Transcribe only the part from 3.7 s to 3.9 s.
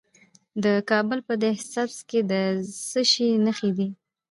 دي؟